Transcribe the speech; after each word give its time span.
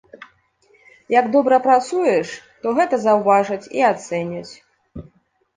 Як 1.19 1.25
добра 1.35 1.59
працуеш, 1.67 2.27
то 2.63 2.67
гэта 2.79 2.95
заўважаць 3.05 3.61
і 3.81 3.87
ацэняць. 3.91 4.53